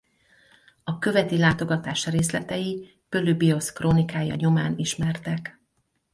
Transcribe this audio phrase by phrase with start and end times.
[0.83, 5.59] A követi látogatás részletei Polübiosz krónikája nyomán ismertek.